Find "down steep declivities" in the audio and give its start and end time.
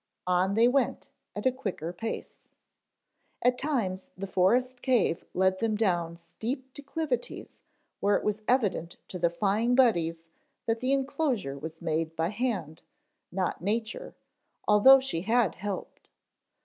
5.75-7.59